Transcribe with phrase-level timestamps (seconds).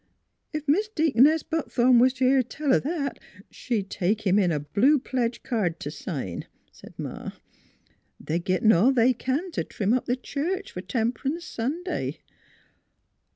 [0.55, 3.19] "Ef Mis' Deaconess Buckthorn was t' hear tell o' that
[3.51, 7.33] she'd take him in a blue pledge card t' sign," said Ma."
[8.19, 12.19] They're gittin' all they can t' trim up th' church Tem'rance Sunday."